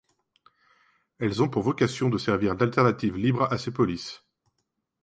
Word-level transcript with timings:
Elles 1.19 1.43
ont 1.43 1.47
pour 1.47 1.61
vocation 1.61 2.09
de 2.09 2.17
servir 2.17 2.55
d'alternative 2.55 3.17
libre 3.17 3.43
à 3.53 3.59
ces 3.59 3.69
polices. 3.69 4.23